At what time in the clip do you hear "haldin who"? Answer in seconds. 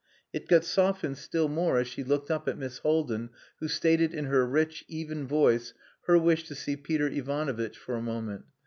2.79-3.67